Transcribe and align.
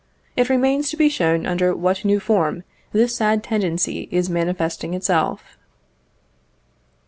It 0.35 0.49
remains 0.49 0.89
to 0.89 0.97
be 0.97 1.09
shown 1.09 1.45
under 1.45 1.75
what 1.75 2.03
new 2.03 2.19
form 2.19 2.63
this 2.91 3.15
sad 3.15 3.43
tendency 3.43 4.09
is 4.11 4.31
manifesting 4.31 4.95
itself. 4.95 5.59